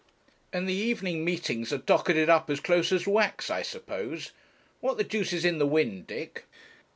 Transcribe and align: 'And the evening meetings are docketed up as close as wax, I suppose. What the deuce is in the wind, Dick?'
'And 0.51 0.67
the 0.67 0.73
evening 0.73 1.23
meetings 1.23 1.71
are 1.71 1.77
docketed 1.77 2.27
up 2.27 2.49
as 2.49 2.59
close 2.59 2.91
as 2.91 3.05
wax, 3.05 3.51
I 3.51 3.61
suppose. 3.61 4.31
What 4.79 4.97
the 4.97 5.03
deuce 5.03 5.31
is 5.31 5.45
in 5.45 5.59
the 5.59 5.67
wind, 5.67 6.07
Dick?' 6.07 6.45